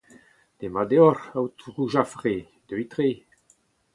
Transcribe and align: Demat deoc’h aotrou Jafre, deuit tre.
Demat 0.59 0.87
deoc’h 0.89 1.23
aotrou 1.37 1.85
Jafre, 1.93 2.33
deuit 2.67 2.87
tre. 2.93 3.09